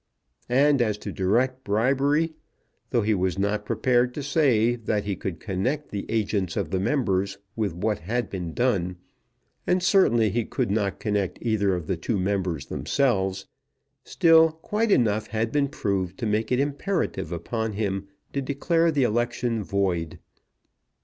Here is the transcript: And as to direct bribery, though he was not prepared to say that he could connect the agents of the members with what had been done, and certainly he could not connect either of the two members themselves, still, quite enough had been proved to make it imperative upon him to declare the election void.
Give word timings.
And 0.49 0.81
as 0.81 0.97
to 0.97 1.11
direct 1.11 1.63
bribery, 1.63 2.33
though 2.89 3.03
he 3.03 3.13
was 3.13 3.37
not 3.37 3.67
prepared 3.67 4.15
to 4.15 4.23
say 4.23 4.73
that 4.75 5.03
he 5.03 5.15
could 5.15 5.39
connect 5.39 5.91
the 5.91 6.07
agents 6.09 6.57
of 6.57 6.71
the 6.71 6.79
members 6.79 7.37
with 7.55 7.75
what 7.75 7.99
had 7.99 8.27
been 8.27 8.55
done, 8.55 8.95
and 9.67 9.83
certainly 9.83 10.31
he 10.31 10.43
could 10.43 10.71
not 10.71 10.99
connect 10.99 11.37
either 11.43 11.75
of 11.75 11.85
the 11.85 11.97
two 11.97 12.17
members 12.17 12.65
themselves, 12.65 13.45
still, 14.03 14.51
quite 14.63 14.91
enough 14.91 15.27
had 15.27 15.51
been 15.51 15.67
proved 15.67 16.17
to 16.17 16.25
make 16.25 16.51
it 16.51 16.59
imperative 16.59 17.31
upon 17.31 17.73
him 17.73 18.07
to 18.33 18.41
declare 18.41 18.89
the 18.91 19.03
election 19.03 19.63
void. 19.63 20.17